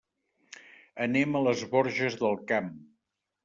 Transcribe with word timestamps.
Anem 1.07 1.39
a 1.39 1.43
les 1.49 1.63
Borges 1.77 2.19
del 2.25 2.37
Camp. 2.53 2.77